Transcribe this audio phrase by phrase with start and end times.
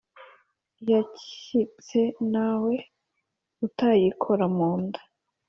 [0.81, 1.99] Iyakitse
[2.29, 2.73] ntawe
[3.65, 5.01] utayikora mu nda.